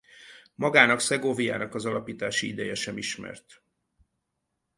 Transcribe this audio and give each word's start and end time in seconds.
Magának 0.55 0.99
Segoviának 0.99 1.75
az 1.75 1.85
alapítási 1.85 2.47
ideje 2.47 2.73
sem 2.75 2.97
ismert. 2.97 3.63